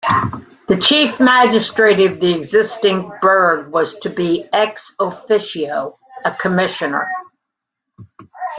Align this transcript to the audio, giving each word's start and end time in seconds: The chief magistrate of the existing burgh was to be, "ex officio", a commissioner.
The 0.67 0.79
chief 0.81 1.19
magistrate 1.19 1.99
of 2.11 2.19
the 2.19 2.33
existing 2.33 3.11
burgh 3.21 3.69
was 3.71 3.99
to 3.99 4.09
be, 4.09 4.49
"ex 4.51 4.91
officio", 4.99 5.99
a 6.25 6.31
commissioner. 6.33 7.07